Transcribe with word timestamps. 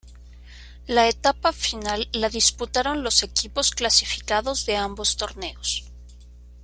La 0.87 1.07
etapa 1.07 1.53
final 1.53 2.09
la 2.11 2.27
disputaron 2.29 3.03
los 3.03 3.21
equipos 3.21 3.69
clasificados 3.69 4.65
de 4.65 4.75
ambos 4.75 5.15
torneos. 5.15 5.91